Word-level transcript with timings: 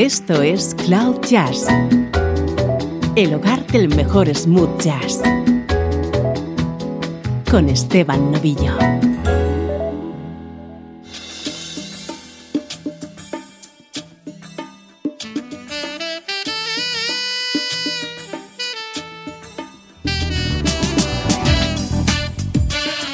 Esto 0.00 0.40
es 0.40 0.74
Cloud 0.86 1.20
Jazz, 1.28 1.66
el 3.16 3.34
hogar 3.34 3.66
del 3.66 3.94
mejor 3.94 4.34
smooth 4.34 4.80
jazz, 4.80 5.20
con 7.50 7.68
Esteban 7.68 8.32
Novillo. 8.32 8.78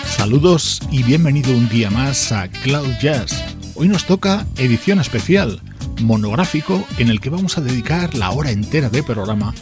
Saludos 0.05 0.81
y 0.93 1.03
bienvenido 1.03 1.51
un 1.51 1.69
día 1.69 1.91
más 1.91 2.31
a 2.31 2.47
Cloud 2.47 2.93
Jazz. 3.03 3.43
Hoy 3.75 3.89
nos 3.89 4.05
toca 4.05 4.47
edición 4.57 5.01
especial 5.01 5.61
monográfico 6.01 6.87
en 6.99 7.09
el 7.09 7.21
que 7.21 7.31
vamos 7.31 7.59
a 7.59 7.61
dedicar 7.61 8.15
la 8.15 8.31
hora 8.31 8.51
entera 8.51 8.91
de 8.91 9.03
programa 9.03 9.55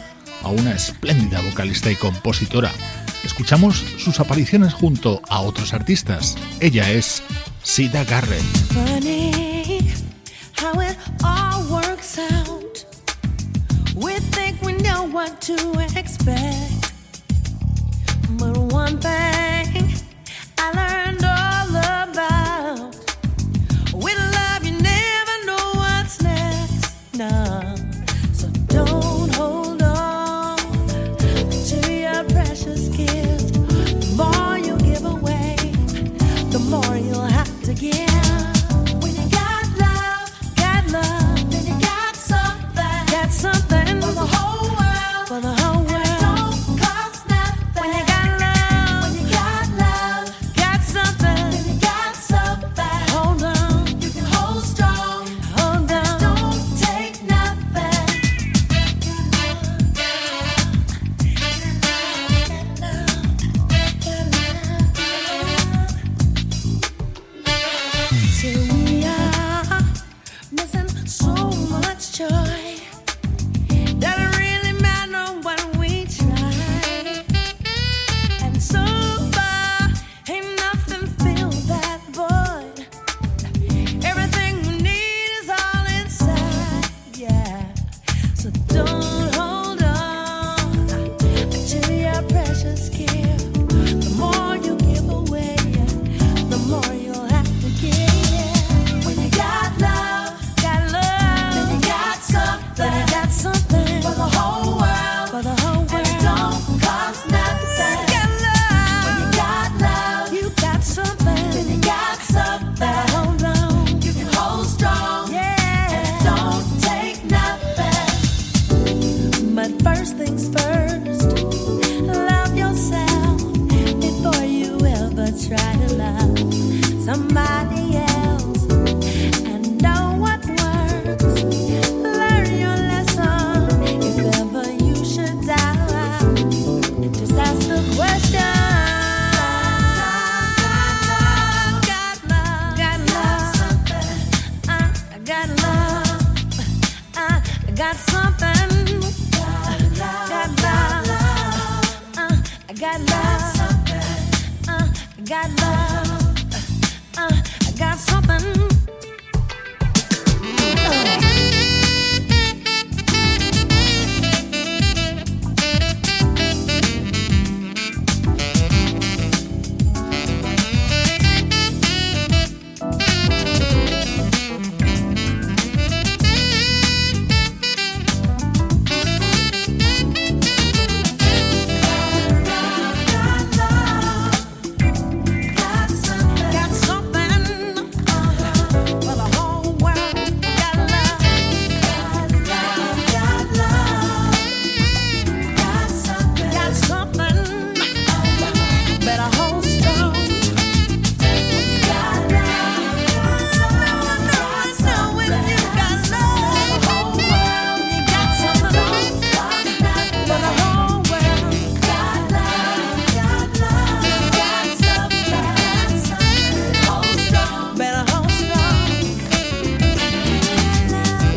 a 0.43 0.49
una 0.49 0.73
espléndida 0.73 1.41
vocalista 1.41 1.91
y 1.91 1.95
compositora. 1.95 2.71
Escuchamos 3.23 3.83
sus 3.97 4.19
apariciones 4.19 4.73
junto 4.73 5.21
a 5.29 5.41
otros 5.41 5.73
artistas. 5.73 6.37
Ella 6.59 6.91
es 6.91 7.23
Sida 7.63 8.03
Garrett. 8.03 8.43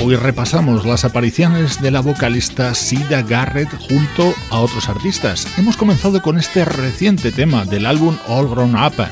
Hoy 0.08 0.16
repasamos 0.16 0.86
las 0.86 1.04
apariciones 1.04 1.82
de 1.82 1.90
la 1.90 2.00
vocalista 2.00 2.74
Sida 2.74 3.20
Garrett 3.20 3.68
junto 3.76 4.34
a 4.48 4.58
otros 4.60 4.88
artistas. 4.88 5.46
Hemos 5.58 5.76
comenzado 5.76 6.22
con 6.22 6.38
este 6.38 6.64
reciente 6.64 7.30
tema 7.30 7.66
del 7.66 7.84
álbum 7.84 8.16
All 8.26 8.48
Grown 8.48 8.74
Up, 8.74 9.06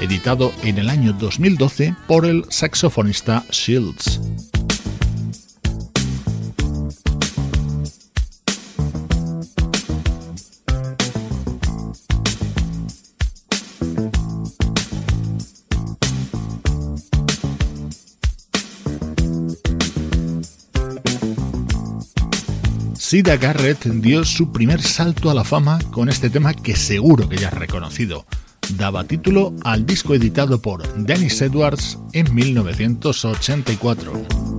editado 0.00 0.52
en 0.64 0.78
el 0.78 0.90
año 0.90 1.12
2012 1.12 1.94
por 2.08 2.26
el 2.26 2.44
saxofonista 2.48 3.44
Shields. 3.52 4.20
Sida 23.10 23.38
Garrett 23.38 23.86
dio 23.86 24.24
su 24.24 24.52
primer 24.52 24.80
salto 24.80 25.32
a 25.32 25.34
la 25.34 25.42
fama 25.42 25.80
con 25.90 26.08
este 26.08 26.30
tema 26.30 26.54
que 26.54 26.76
seguro 26.76 27.28
que 27.28 27.38
ya 27.38 27.48
has 27.48 27.54
reconocido. 27.54 28.24
Daba 28.76 29.02
título 29.02 29.52
al 29.64 29.84
disco 29.84 30.14
editado 30.14 30.62
por 30.62 30.86
Dennis 30.94 31.42
Edwards 31.42 31.98
en 32.12 32.32
1984. 32.32 34.49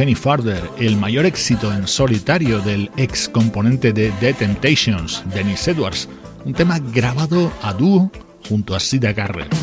Any 0.00 0.14
Farther, 0.14 0.62
el 0.78 0.96
mayor 0.96 1.26
éxito 1.26 1.70
en 1.72 1.86
solitario 1.86 2.60
del 2.60 2.90
ex 2.96 3.28
componente 3.28 3.92
de 3.92 4.10
The 4.20 4.32
Temptations, 4.32 5.22
Dennis 5.34 5.68
Edwards, 5.68 6.08
un 6.46 6.54
tema 6.54 6.78
grabado 6.78 7.52
a 7.60 7.74
dúo 7.74 8.10
junto 8.48 8.74
a 8.74 8.80
Sida 8.80 9.12
Garrett. 9.12 9.54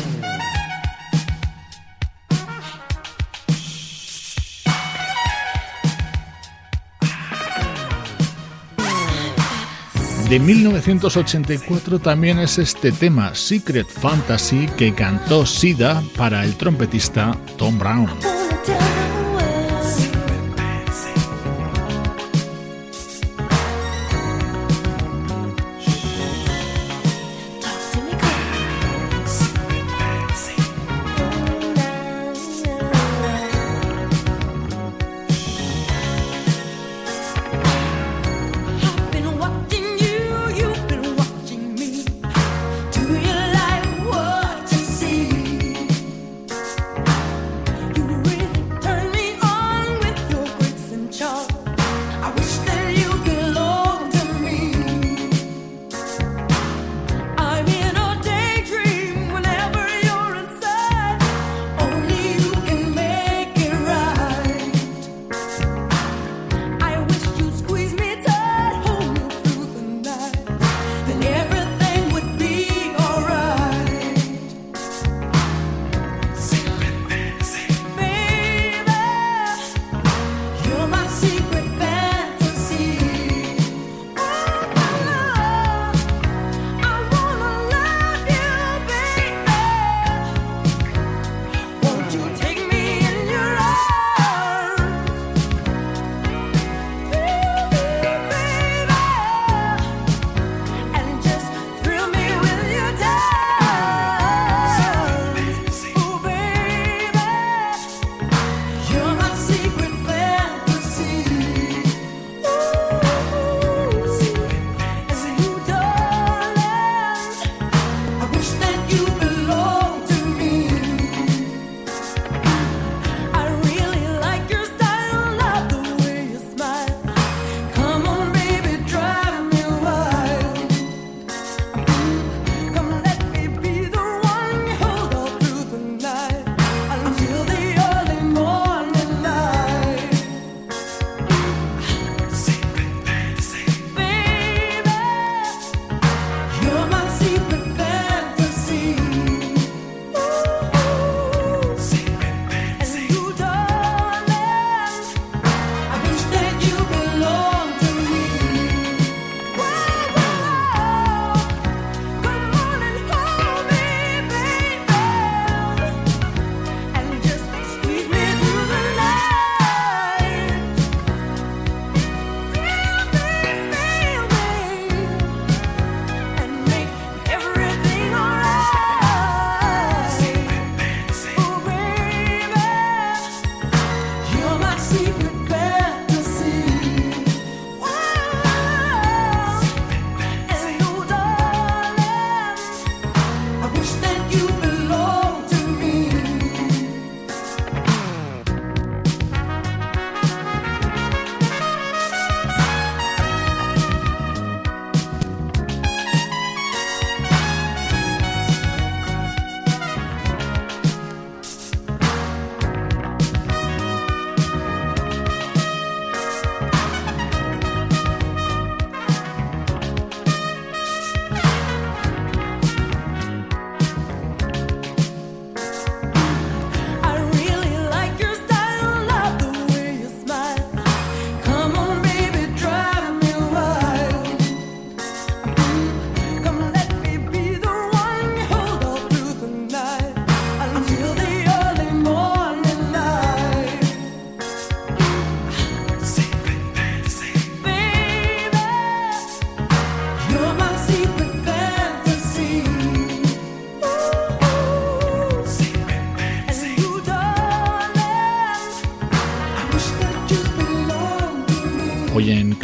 de 10.28 10.38
1984 10.38 12.00
también 12.00 12.38
es 12.38 12.58
este 12.58 12.92
tema 12.92 13.34
Secret 13.34 13.88
Fantasy 13.88 14.68
que 14.76 14.94
cantó 14.94 15.46
Sida 15.46 16.02
para 16.18 16.44
el 16.44 16.54
trompetista 16.54 17.34
Tom 17.56 17.78
Brown. 17.78 18.37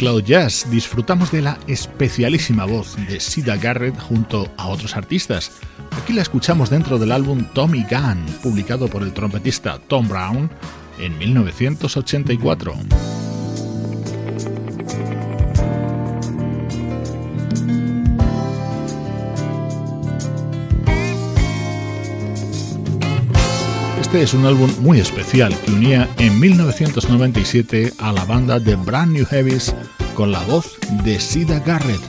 Cloud 0.05 0.23
Jazz 0.23 0.67
disfrutamos 0.69 1.31
de 1.31 1.41
la 1.41 1.57
especialísima 1.65 2.65
voz 2.65 2.95
de 3.07 3.19
Sida 3.19 3.55
Garrett 3.57 3.99
junto 3.99 4.47
a 4.55 4.67
otros 4.67 4.95
artistas. 4.95 5.53
Aquí 5.99 6.13
la 6.13 6.21
escuchamos 6.21 6.69
dentro 6.69 6.99
del 6.99 7.11
álbum 7.11 7.43
Tommy 7.55 7.83
Gunn, 7.89 8.23
publicado 8.43 8.87
por 8.87 9.01
el 9.01 9.13
trompetista 9.13 9.79
Tom 9.79 10.07
Brown 10.07 10.51
en 10.99 11.17
1984. 11.17 12.75
Este 23.99 24.21
es 24.21 24.35
un 24.35 24.45
álbum 24.45 24.69
muy 24.81 24.99
especial 24.99 25.53
que 25.61 25.71
unía 25.71 26.07
en 26.19 26.39
1997 26.39 27.93
a 27.97 28.11
la 28.11 28.23
banda 28.23 28.59
de 28.59 28.75
Brand 28.75 29.11
New 29.11 29.25
Heavies 29.25 29.73
con 30.15 30.31
la 30.31 30.41
voz 30.43 30.77
de 31.03 31.19
Sida 31.19 31.59
Garrett. 31.59 32.01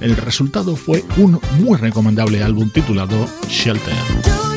El 0.00 0.16
resultado 0.16 0.74
fue 0.74 1.04
un 1.18 1.38
muy 1.60 1.78
recomendable 1.78 2.42
álbum 2.42 2.70
titulado 2.70 3.28
Shelter. 3.48 4.49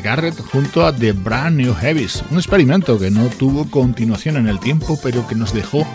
Garrett 0.00 0.38
junto 0.40 0.86
a 0.86 0.94
The 0.94 1.12
Brand 1.12 1.56
New 1.56 1.74
Heavies, 1.74 2.22
un 2.30 2.38
experimento 2.38 2.98
que 2.98 3.10
no 3.10 3.26
tuvo 3.26 3.70
continuación 3.70 4.36
en 4.36 4.48
el 4.48 4.60
tiempo, 4.60 4.98
pero 5.02 5.26
que 5.26 5.34
nos 5.34 5.52
dejó 5.52 5.86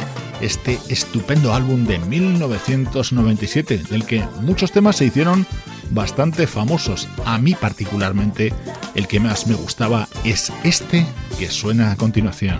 este 0.42 0.80
estupendo 0.90 1.54
álbum 1.54 1.86
de 1.86 2.00
1997, 2.00 3.84
del 3.90 4.06
que 4.06 4.24
muchos 4.42 4.72
temas 4.72 4.98
se 4.98 5.06
hicieron 5.06 5.46
bastante 5.92 6.48
famosos. 6.48 7.08
A 7.26 7.38
mí 7.40 7.56
particularmente, 7.56 8.54
el 8.96 9.08
que 9.08 9.20
más 9.20 9.48
me 9.48 9.56
gustaba 9.56 10.08
es 10.24 10.52
este 10.64 11.06
que 11.40 11.50
suena 11.50 11.92
a 11.92 11.96
continuación. 11.96 12.60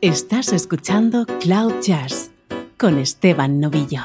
Estás 0.00 0.52
escuchando 0.52 1.26
Cloud 1.40 1.74
Jazz 1.80 2.32
con 2.76 2.98
Esteban 2.98 3.60
Novillo. 3.60 4.02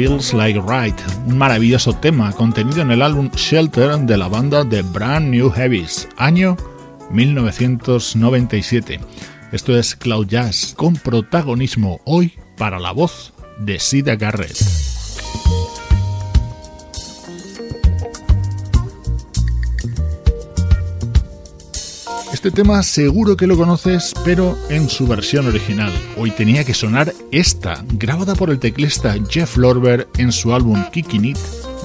Feels 0.00 0.32
Like 0.32 0.58
Right, 0.66 0.98
un 1.26 1.36
maravilloso 1.36 1.92
tema 1.92 2.32
contenido 2.32 2.80
en 2.80 2.90
el 2.90 3.02
álbum 3.02 3.30
Shelter 3.36 3.98
de 3.98 4.16
la 4.16 4.28
banda 4.28 4.66
The 4.66 4.80
Brand 4.80 5.28
New 5.28 5.50
Heavies, 5.50 6.08
año 6.16 6.56
1997. 7.10 8.98
Esto 9.52 9.78
es 9.78 9.94
Cloud 9.94 10.26
Jazz, 10.26 10.72
con 10.74 10.94
protagonismo 10.94 12.00
hoy 12.06 12.32
para 12.56 12.78
la 12.78 12.92
voz 12.92 13.34
de 13.58 13.78
Sida 13.78 14.16
Garrett. 14.16 14.56
Este 22.40 22.52
tema 22.52 22.82
seguro 22.82 23.36
que 23.36 23.46
lo 23.46 23.54
conoces, 23.54 24.14
pero 24.24 24.56
en 24.70 24.88
su 24.88 25.06
versión 25.06 25.46
original. 25.46 25.92
Hoy 26.16 26.30
tenía 26.30 26.64
que 26.64 26.72
sonar 26.72 27.12
esta, 27.30 27.84
grabada 27.92 28.34
por 28.34 28.48
el 28.48 28.58
teclista 28.58 29.14
Jeff 29.28 29.58
Lorber 29.58 30.08
en 30.16 30.32
su 30.32 30.54
álbum 30.54 30.82
Kicking 30.90 31.26
It 31.26 31.38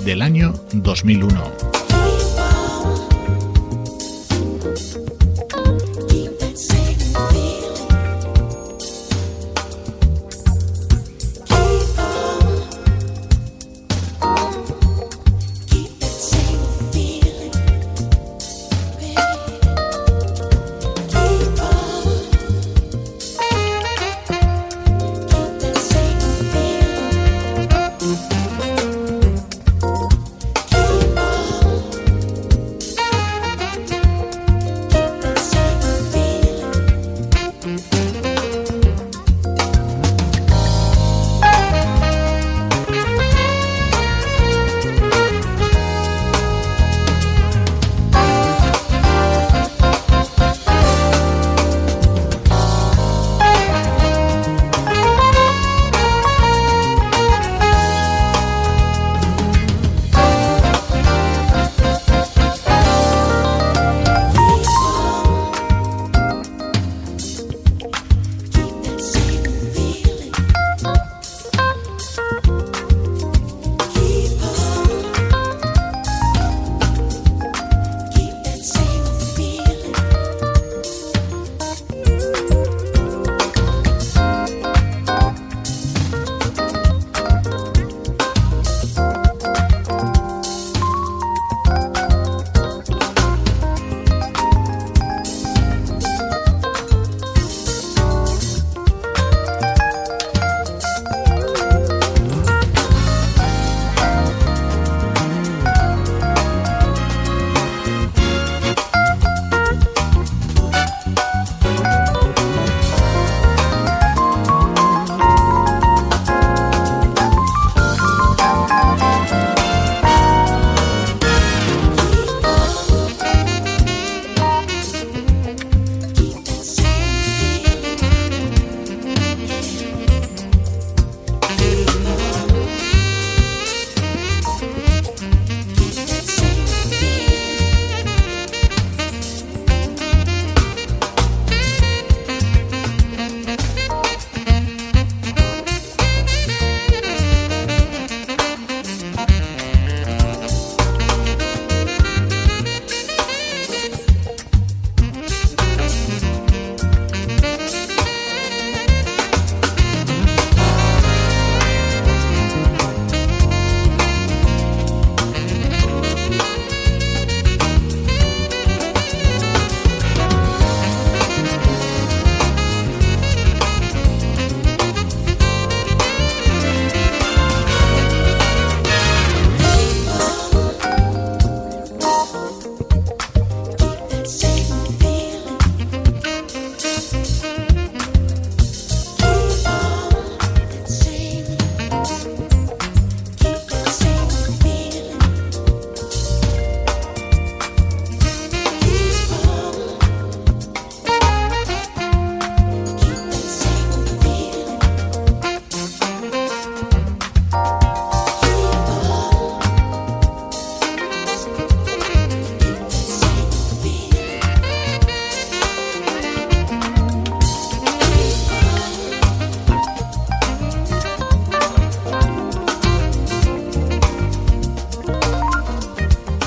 del 0.06 0.22
año 0.22 0.54
2001. 0.72 1.75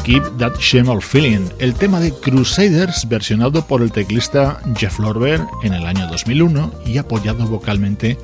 Keep 0.09 0.39
That 0.39 0.55
Shame 0.59 1.03
Feeling, 1.03 1.51
el 1.59 1.75
tema 1.75 2.01
de 2.01 2.15
Crusaders 2.15 3.07
versionado 3.07 3.67
por 3.67 3.83
el 3.83 3.93
teclista 3.93 4.59
Jeff 4.75 4.99
Lorber 4.99 5.43
en 5.63 5.75
el 5.75 5.85
año 5.85 6.07
2001 6.07 6.73
y 6.87 6.97
apoyado 6.97 7.47
vocalmente 7.47 8.17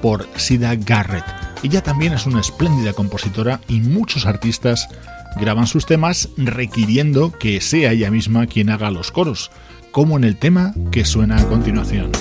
por 0.00 0.28
Sida 0.36 0.76
Garrett. 0.76 1.24
Ella 1.64 1.82
también 1.82 2.12
es 2.12 2.26
una 2.26 2.40
espléndida 2.40 2.92
compositora 2.92 3.60
y 3.66 3.80
muchos 3.80 4.26
artistas 4.26 4.86
graban 5.34 5.66
sus 5.66 5.86
temas 5.86 6.28
requiriendo 6.36 7.32
que 7.32 7.60
sea 7.60 7.90
ella 7.90 8.12
misma 8.12 8.46
quien 8.46 8.70
haga 8.70 8.92
los 8.92 9.10
coros, 9.10 9.50
como 9.90 10.16
en 10.16 10.22
el 10.22 10.36
tema 10.36 10.72
que 10.92 11.04
suena 11.04 11.38
a 11.38 11.48
continuación. 11.48 12.12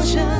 emotion 0.00 0.39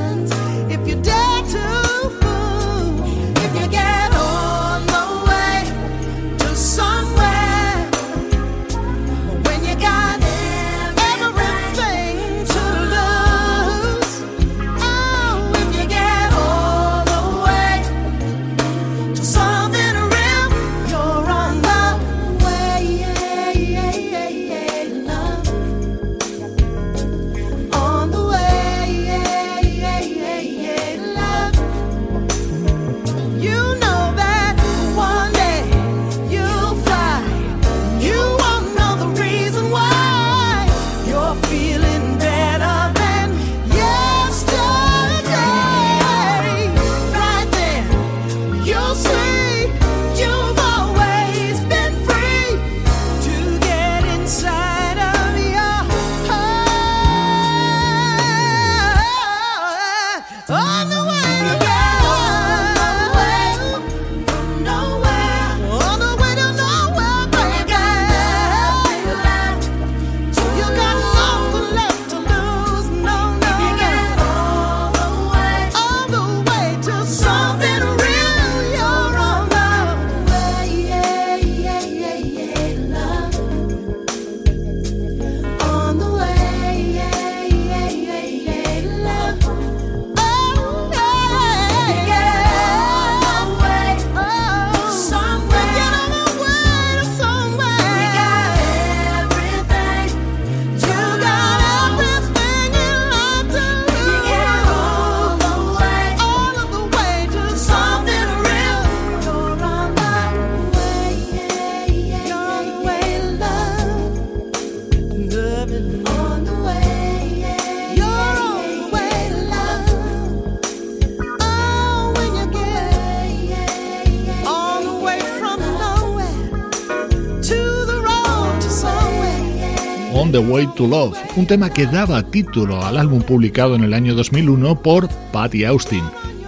Way 130.40 130.68
to 130.76 130.86
Love, 130.86 131.16
un 131.36 131.46
tema 131.46 131.70
que 131.70 131.86
daba 131.86 132.22
título 132.22 132.84
al 132.84 132.98
álbum 132.98 133.22
publicado 133.22 133.74
en 133.74 133.84
el 133.84 133.94
año 133.94 134.14
2001 134.14 134.82
por 134.82 135.08
Patty 135.32 135.64
Austin. 135.64 136.02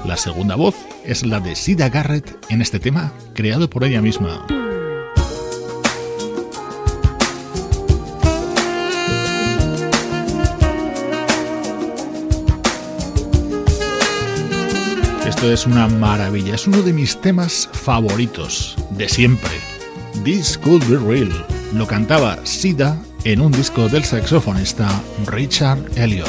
La 0.05 0.16
segunda 0.16 0.57
voz 0.57 0.74
es 1.05 1.24
la 1.24 1.40
de 1.40 1.55
Sida 1.55 1.88
Garrett 1.88 2.37
en 2.48 2.62
este 2.62 2.81
tema 2.81 3.12
creado 3.35 3.68
por 3.68 3.85
ella 3.85 4.00
misma. 4.00 4.46
Esto 15.26 15.52
es 15.52 15.66
una 15.66 15.88
maravilla, 15.88 16.55
es 16.55 16.66
uno 16.66 16.83
de 16.83 16.92
mis 16.92 17.20
temas 17.20 17.68
favoritos 17.72 18.76
de 18.90 19.09
siempre. 19.09 19.50
This 20.24 20.57
Could 20.57 20.85
Be 20.88 20.98
Real. 20.98 21.46
Lo 21.74 21.87
cantaba 21.87 22.38
Sida 22.44 22.96
en 23.24 23.40
un 23.40 23.52
disco 23.52 23.88
del 23.88 24.04
saxofonista 24.04 24.88
Richard 25.26 25.78
Elliot. 25.96 26.28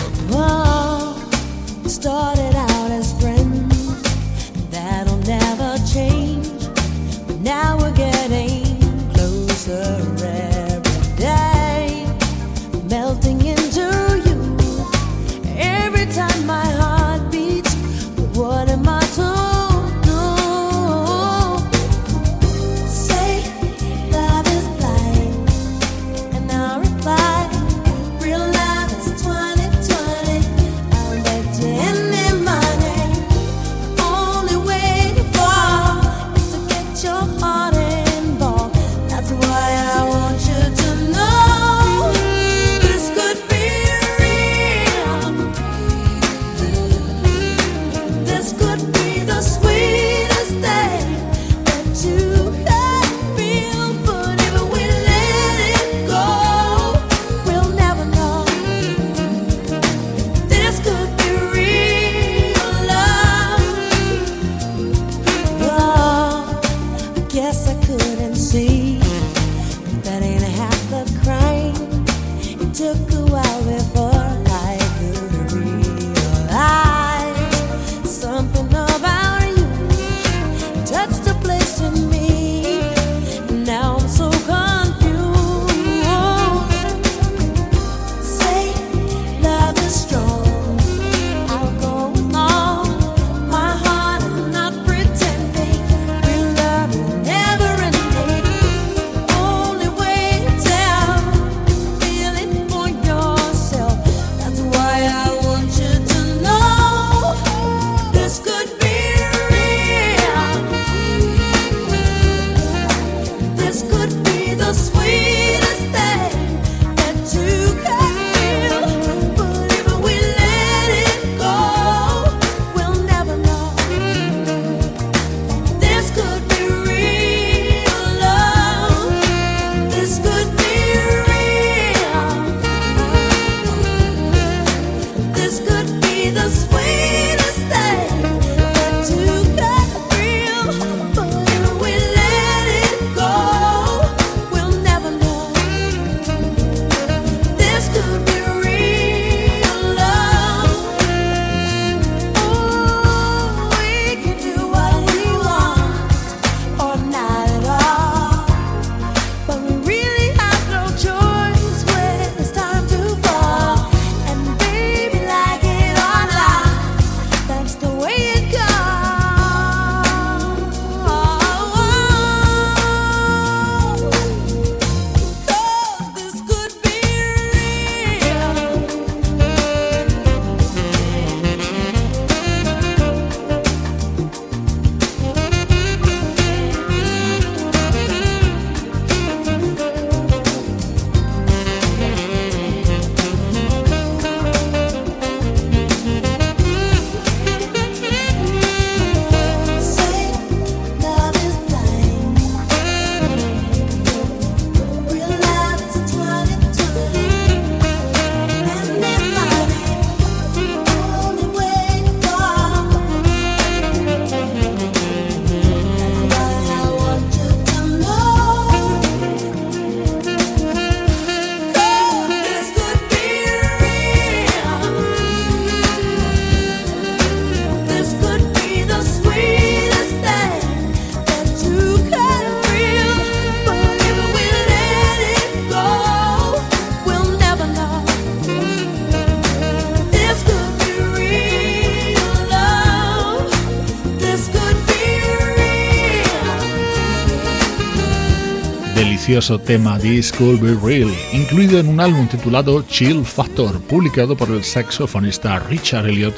Delicioso 249.23 249.57
tema 249.57 249.97
This 249.99 250.33
Could 250.33 250.59
Be 250.59 250.75
Real, 250.83 251.09
incluido 251.31 251.79
en 251.79 251.87
un 251.87 252.01
álbum 252.01 252.27
titulado 252.27 252.83
Chill 252.89 253.23
Factor, 253.23 253.79
publicado 253.83 254.35
por 254.35 254.49
el 254.49 254.65
saxofonista 254.65 255.59
Richard 255.59 256.09
Elliot 256.09 256.35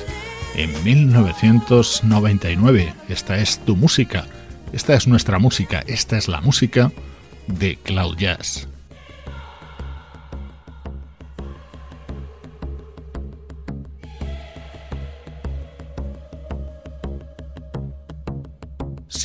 en 0.55 0.71
1999. 0.83 2.93
Esta 3.09 3.39
es 3.39 3.57
tu 3.57 3.75
música, 3.75 4.27
esta 4.71 4.93
es 4.93 5.07
nuestra 5.07 5.39
música, 5.39 5.83
esta 5.87 6.15
es 6.15 6.27
la 6.27 6.41
música 6.41 6.91
de 7.47 7.75
Cloud 7.77 8.17
Jazz. 8.17 8.64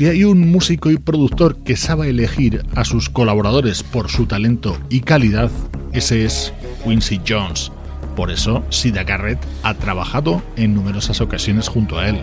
Si 0.01 0.07
hay 0.07 0.25
un 0.25 0.51
músico 0.51 0.91
y 0.91 0.97
productor 0.97 1.63
que 1.63 1.77
sabe 1.77 2.09
elegir 2.09 2.65
a 2.75 2.87
sus 2.87 3.11
colaboradores 3.11 3.83
por 3.83 4.09
su 4.09 4.25
talento 4.25 4.79
y 4.89 5.03
calidad, 5.03 5.51
ese 5.93 6.25
es 6.25 6.55
Quincy 6.83 7.21
Jones. 7.29 7.71
Por 8.17 8.31
eso, 8.31 8.65
Sida 8.71 9.05
Garrett 9.05 9.39
ha 9.63 9.75
trabajado 9.75 10.43
en 10.57 10.75
numerosas 10.75 11.21
ocasiones 11.21 11.69
junto 11.69 11.99
a 11.99 12.09
él. 12.09 12.19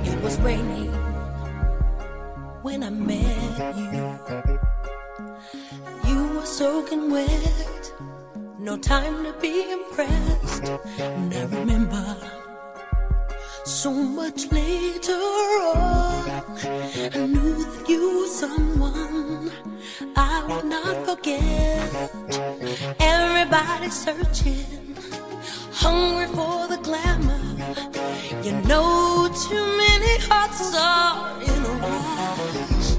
Searching, 23.89 24.97
hungry 25.71 26.27
for 26.27 26.67
the 26.67 26.77
glamour. 26.83 27.39
You 28.43 28.51
know, 28.67 29.29
too 29.47 29.77
many 29.77 30.19
hearts 30.27 30.75
are 30.75 31.41
in 31.41 31.65
a 31.65 31.73
rush. 31.85 32.89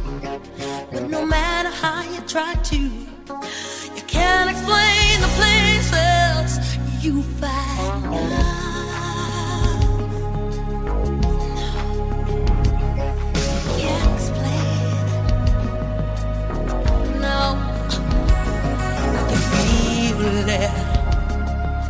But 0.91 1.11
no 1.11 1.27
matter 1.27 1.69
how 1.69 2.03
you 2.03 2.21
try 2.23 2.55
to, 2.55 2.79
you 2.79 4.03
can't 4.07 4.49
explain 4.51 5.21
the 5.21 5.33
places 5.37 6.79
you 7.05 7.23
find. 7.23 8.48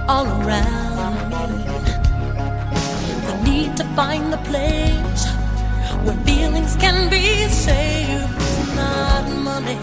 All 0.08 0.26
around 0.26 1.30
me. 1.30 1.64
The 3.26 3.42
need 3.44 3.76
to 3.76 3.84
find 3.94 4.32
the 4.32 4.38
place 4.38 5.26
where 6.02 6.16
feelings 6.24 6.74
can 6.76 7.08
be 7.08 7.46
saved. 7.48 8.34
It's 8.36 8.74
not 8.74 9.28
money 9.50 9.78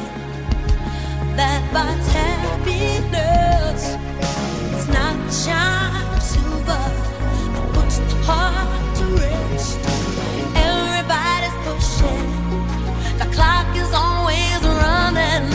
that 1.38 1.62
buys 1.74 2.08
happiness. 2.12 3.96
It's 4.74 4.88
not 4.90 5.16
shine 5.32 6.20
silver 6.20 6.66
that 6.66 7.74
puts 7.74 7.98
the 8.00 8.16
heart 8.28 8.96
to 8.98 9.06
rest. 9.24 9.80
Everybody's 10.68 11.58
pushing. 11.64 12.28
The 13.20 13.28
clock 13.36 13.70
is 13.78 13.92
always 13.94 14.60
running, 14.84 15.48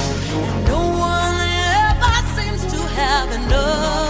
to 3.28 3.36
have 3.36 4.09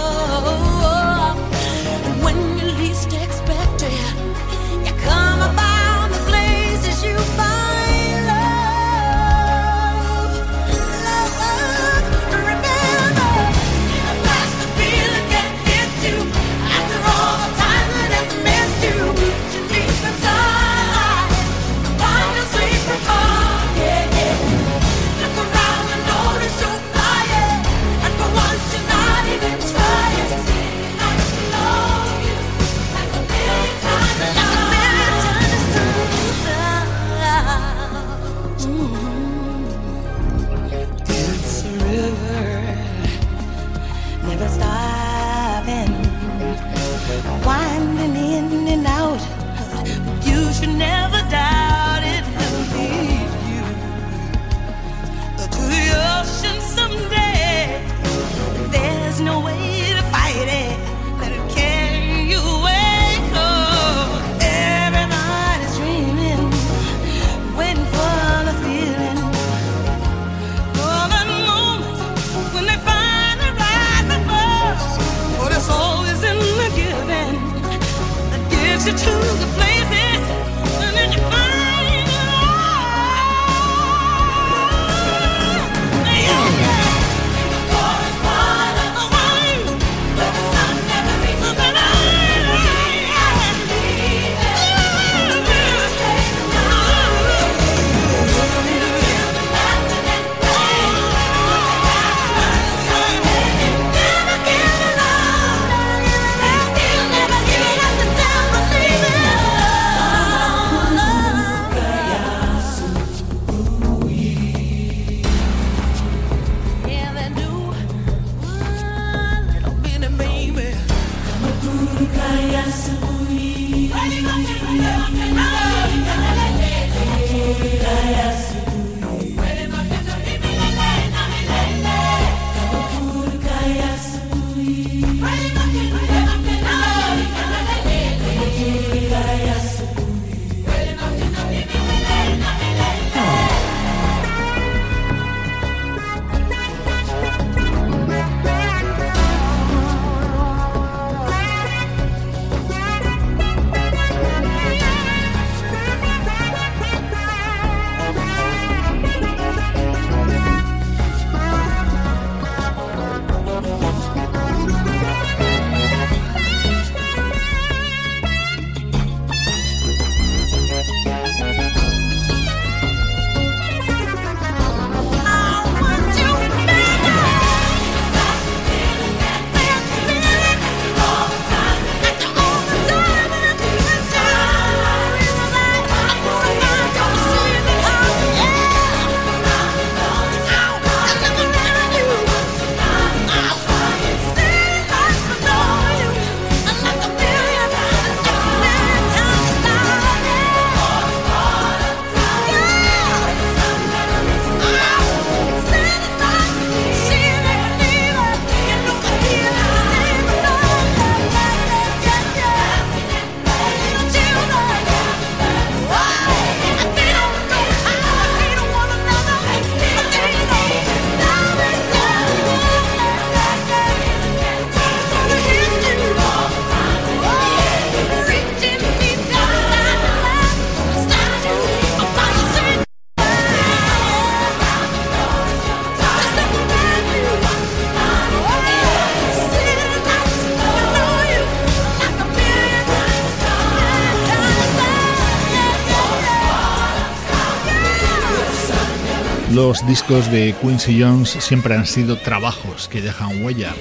Los 249.63 249.85
discos 249.85 250.31
de 250.31 250.55
Quincy 250.59 251.03
Jones 251.03 251.29
siempre 251.39 251.75
han 251.75 251.85
sido 251.85 252.17
trabajos 252.17 252.87
que 252.87 252.99
dejan 252.99 253.45
huella. 253.45 253.75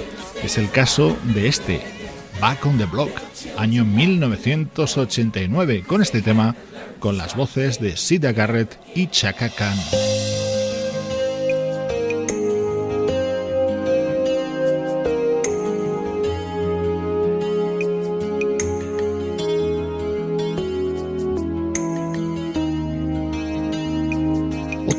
Es 0.44 0.58
el 0.58 0.70
caso 0.70 1.16
de 1.32 1.48
este, 1.48 1.80
Back 2.38 2.66
on 2.66 2.76
the 2.76 2.84
Block, 2.84 3.18
año 3.56 3.86
1989, 3.86 5.84
con 5.86 6.02
este 6.02 6.20
tema 6.20 6.54
con 6.98 7.16
las 7.16 7.34
voces 7.34 7.80
de 7.80 7.96
Sida 7.96 8.32
Garrett 8.32 8.78
y 8.94 9.06
Chaka 9.06 9.48
Khan. 9.48 9.78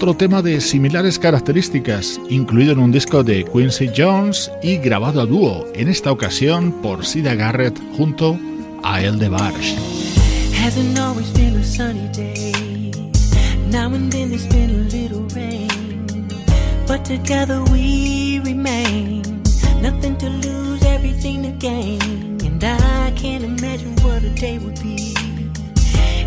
Otro 0.01 0.15
tema 0.15 0.41
de 0.41 0.59
similares 0.61 1.19
características, 1.19 2.19
incluido 2.27 2.71
en 2.71 2.79
un 2.79 2.91
disco 2.91 3.23
de 3.23 3.45
Quincy 3.45 3.91
Jones 3.95 4.51
y 4.63 4.77
grabado 4.77 5.21
a 5.21 5.27
dúo, 5.27 5.67
en 5.75 5.89
esta 5.89 6.11
ocasión 6.11 6.71
por 6.81 7.05
Sida 7.05 7.35
Garrett 7.35 7.79
junto 7.95 8.35
a 8.81 8.99
El 9.03 9.19
de 9.19 9.29
Barge. 9.29 9.75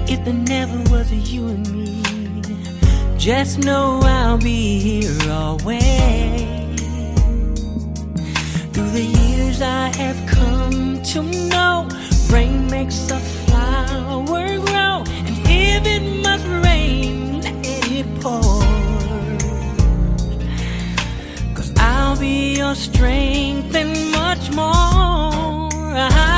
If 0.07 0.23
there 0.25 0.35
never 0.35 0.77
was 0.93 1.11
a 1.11 1.17
you 1.17 1.49
and 1.49 1.67
me. 1.73 2.14
Just 3.25 3.61
know 3.61 4.01
I'll 4.03 4.37
be 4.37 4.79
here 4.79 5.33
always. 5.33 5.81
Through 8.75 8.91
the 8.91 9.03
years 9.03 9.63
I 9.63 9.89
have 9.97 10.27
come 10.27 11.03
to 11.05 11.23
know, 11.23 11.89
rain 12.29 12.67
makes 12.67 13.11
a 13.11 13.19
flower 13.19 14.59
grow, 14.67 15.05
and 15.27 15.37
if 15.47 15.87
it 15.87 16.23
must 16.23 16.47
rain, 16.69 17.41
let 17.41 17.55
it 17.65 18.07
pour. 18.21 18.61
Cause 21.55 21.73
I'll 21.79 22.21
be 22.21 22.59
your 22.59 22.75
strength 22.75 23.75
and 23.75 24.13
much 24.13 24.51
more. 24.51 25.97
I'm 25.97 26.34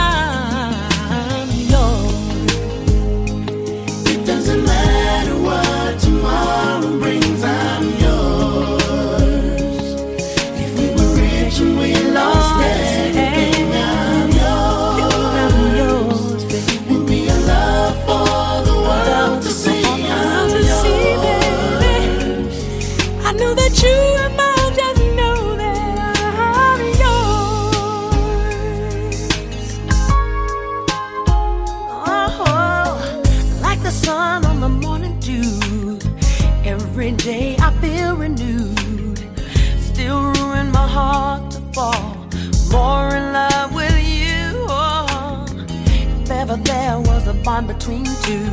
bond 47.47 47.69
between 47.69 48.05
two. 48.25 48.51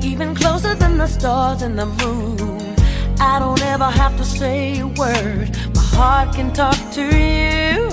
Even 0.00 0.32
closer 0.32 0.76
than 0.76 0.96
the 0.96 1.08
stars 1.08 1.62
and 1.62 1.76
the 1.76 1.86
moon. 1.86 2.38
I 3.18 3.40
don't 3.40 3.60
ever 3.62 3.90
have 3.90 4.16
to 4.18 4.24
say 4.24 4.78
a 4.78 4.86
word. 4.86 5.50
My 5.74 5.82
heart 5.96 6.36
can 6.36 6.52
talk 6.52 6.78
to 6.92 7.02
you. 7.02 7.88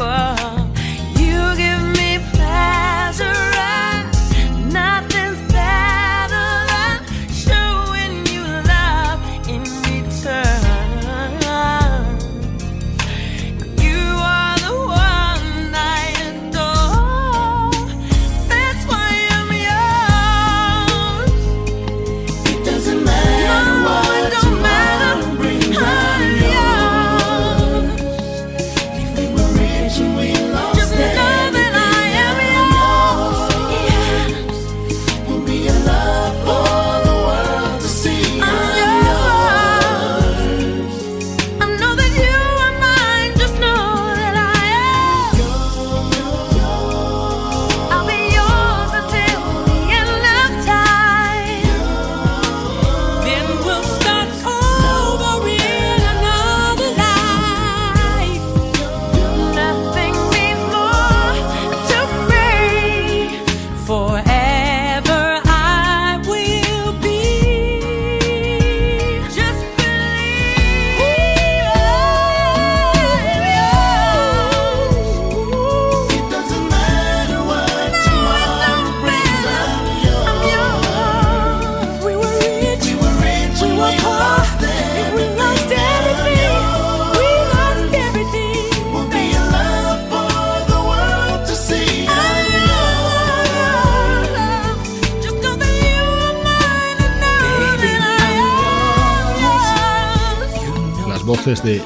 De 101.63 101.81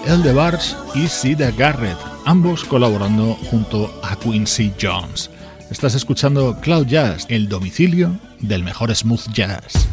y 0.95 1.07
Sida 1.07 1.51
Garrett, 1.51 1.97
ambos 2.25 2.63
colaborando 2.63 3.35
junto 3.35 3.93
a 4.03 4.15
Quincy 4.15 4.73
Jones. 4.81 5.29
Estás 5.69 5.93
escuchando 5.93 6.57
Cloud 6.61 6.87
Jazz, 6.87 7.27
el 7.29 7.47
domicilio 7.47 8.17
del 8.39 8.63
mejor 8.63 8.95
smooth 8.95 9.31
jazz. 9.31 9.87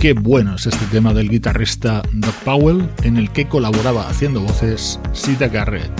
Qué 0.00 0.14
bueno 0.14 0.54
es 0.54 0.66
este 0.66 0.86
tema 0.86 1.12
del 1.12 1.28
guitarrista 1.28 2.02
Doug 2.14 2.34
Powell, 2.44 2.88
en 3.02 3.18
el 3.18 3.30
que 3.30 3.46
colaboraba 3.46 4.08
haciendo 4.08 4.40
voces 4.40 4.98
Sida 5.12 5.48
Garrett. 5.48 5.97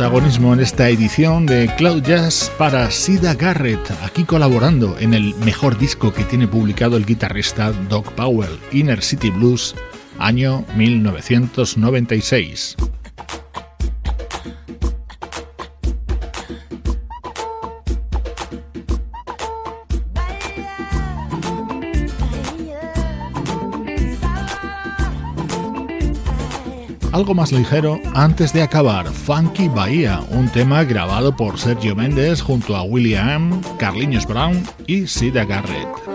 Protagonismo 0.00 0.54
en 0.54 0.60
esta 0.60 0.88
edición 0.88 1.44
de 1.44 1.70
Cloud 1.76 2.02
Jazz 2.02 2.50
para 2.56 2.90
Sida 2.90 3.34
Garrett, 3.34 3.90
aquí 4.02 4.24
colaborando 4.24 4.98
en 4.98 5.12
el 5.12 5.34
mejor 5.44 5.76
disco 5.76 6.10
que 6.10 6.24
tiene 6.24 6.48
publicado 6.48 6.96
el 6.96 7.04
guitarrista 7.04 7.70
Doc 7.90 8.10
Powell, 8.12 8.58
Inner 8.72 9.02
City 9.02 9.28
Blues, 9.28 9.74
año 10.18 10.64
1996. 10.74 12.76
Algo 27.12 27.34
más 27.34 27.52
ligero 27.52 28.00
antes 28.14 28.52
de 28.52 28.62
acabar, 28.62 29.06
Funky 29.06 29.68
Bahía, 29.68 30.20
un 30.30 30.48
tema 30.48 30.84
grabado 30.84 31.34
por 31.34 31.58
Sergio 31.58 31.96
Méndez 31.96 32.40
junto 32.40 32.76
a 32.76 32.82
William, 32.82 33.60
Carlinhos 33.78 34.26
Brown 34.26 34.62
y 34.86 35.06
Sida 35.06 35.44
Garrett. 35.44 36.09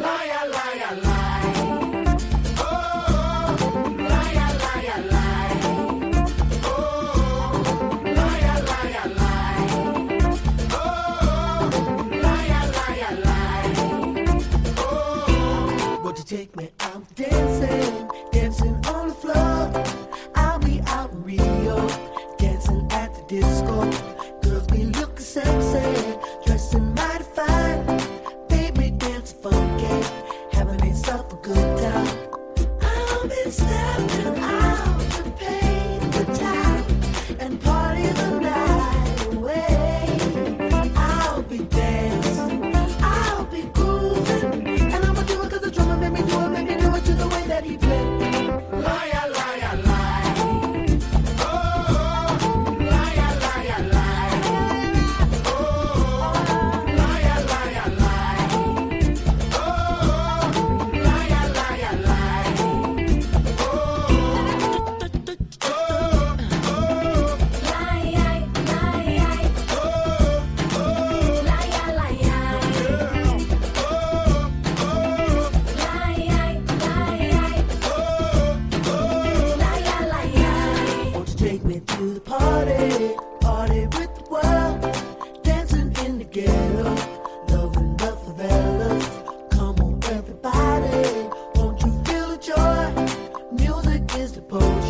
supposed 94.35 94.84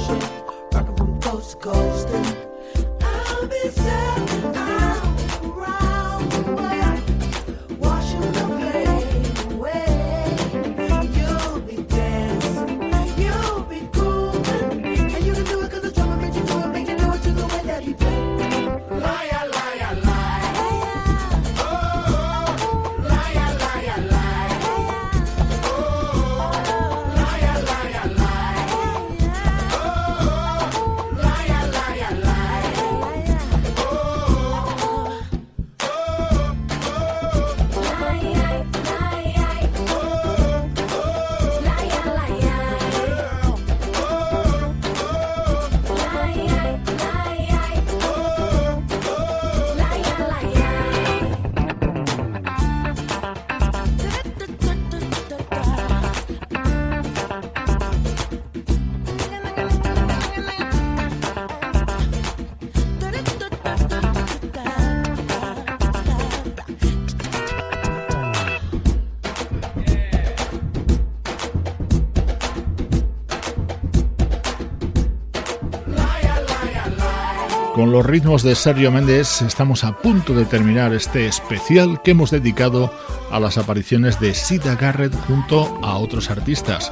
Con 77.86 77.92
los 77.92 78.04
ritmos 78.04 78.42
de 78.42 78.56
Sergio 78.56 78.92
Méndez 78.92 79.44
estamos 79.44 79.84
a 79.84 79.96
punto 80.02 80.34
de 80.34 80.46
terminar 80.46 80.92
este 80.92 81.28
especial 81.28 82.02
que 82.02 82.12
hemos 82.12 82.32
dedicado 82.32 82.92
a 83.30 83.40
las 83.40 83.60
apariciones 83.60 84.20
de 84.20 84.34
Sida 84.34 84.74
Garrett 84.74 85.14
junto 85.28 85.66
a 85.86 85.96
otros 85.98 86.32
artistas. 86.32 86.92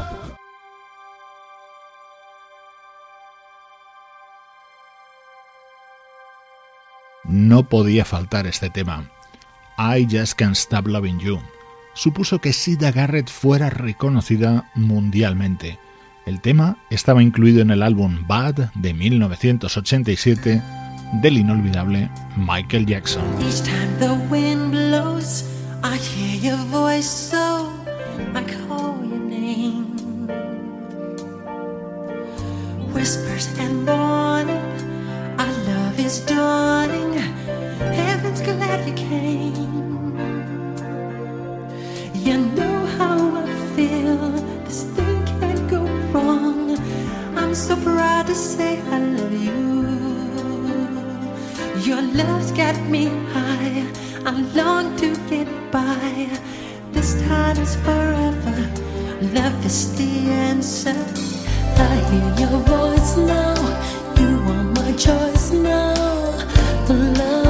No 7.23 7.67
podía 7.67 8.05
faltar 8.05 8.45
este 8.45 8.69
tema. 8.69 9.09
I 9.79 10.05
Just 10.07 10.33
Can't 10.33 10.55
Stop 10.55 10.85
Loving 10.85 11.17
You. 11.17 11.39
Supuso 11.95 12.37
que 12.37 12.53
Sida 12.53 12.91
Garrett 12.91 13.31
fuera 13.31 13.71
reconocida 13.71 14.69
mundialmente. 14.75 15.79
El 16.27 16.39
tema 16.39 16.77
estaba 16.91 17.23
incluido 17.23 17.63
en 17.63 17.71
el 17.71 17.81
álbum 17.81 18.27
Bad 18.27 18.71
de 18.75 18.93
1987 18.93 20.82
del 21.21 21.37
inolvidable 21.37 22.09
Michael 22.35 22.85
Jackson. 22.85 23.23
Each 23.39 23.61
time 23.63 23.99
the 23.99 24.13
wind 24.29 24.71
blows, 24.71 25.43
I 25.83 25.97
hear 25.97 26.35
your 26.51 26.65
voice 26.65 27.07
so 27.07 27.71
I 28.33 28.43
call 28.43 28.97
your 29.03 29.19
name. 29.19 29.95
Whispers 32.93 33.47
and 33.59 33.85
morning, 33.85 34.61
our 35.37 35.53
love 35.67 35.99
is 35.99 36.19
dawning. 36.25 37.13
Heaven's 37.79 38.41
glad 38.41 38.87
you 38.87 38.93
came. 38.93 40.15
You 42.13 42.37
know 42.37 42.85
how 42.97 43.43
I 43.43 43.53
feel. 43.75 44.31
This 44.65 44.83
thing 44.95 45.25
can't 45.39 45.69
go 45.69 45.81
wrong. 46.11 46.77
I'm 47.35 47.53
so 47.53 47.75
proud 47.75 48.27
to 48.27 48.35
say 48.35 48.79
I 48.89 48.99
love 48.99 49.33
you. 49.33 49.82
Your 51.83 52.01
love's 52.01 52.53
got 52.53 52.79
me 52.89 53.07
high. 53.33 53.85
I 54.25 54.31
long 54.55 54.95
to 54.95 55.13
get 55.29 55.49
by. 55.69 56.29
This 56.93 57.21
time 57.27 57.57
is 57.57 57.75
forever. 57.75 58.57
Love 59.33 59.65
is 59.65 59.93
the 59.97 60.31
answer. 60.31 60.95
I 61.75 61.95
hear 62.09 62.47
your 62.47 62.59
voice 62.61 63.17
now. 63.17 63.59
You 64.17 64.31
are 64.53 64.63
my 64.63 64.93
choice 64.93 65.51
now. 65.51 65.93
Love 66.87 67.42